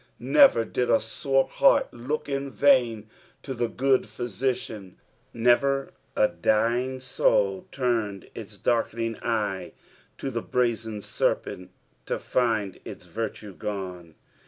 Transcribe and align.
Never 0.17 0.65
did 0.65 0.89
a 0.89 0.99
sore 0.99 1.47
heart 1.47 1.93
look 1.93 2.27
in 2.27 2.49
vain 2.49 3.07
to 3.43 3.53
the 3.53 3.67
good 3.67 4.07
Physician; 4.07 4.97
never 5.31 5.91
a 6.15 6.27
dying 6.27 6.99
soul 6.99 7.67
turned 7.71 8.27
its 8.33 8.57
darkening 8.57 9.17
eye 9.21 9.73
to 10.17 10.31
the 10.31 10.41
brazen 10.41 11.01
serpent 11.03 11.69
to 12.07 12.17
find 12.17 12.79
its 12.83 13.05
virtue 13.05 13.53
gone. 13.53 14.15